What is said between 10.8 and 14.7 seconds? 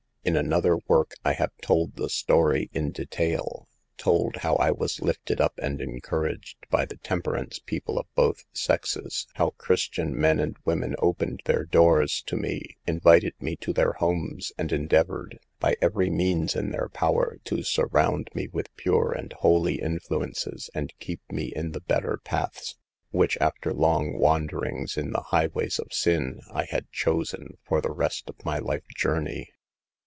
opened theiv doors to me, invited me to their homes, and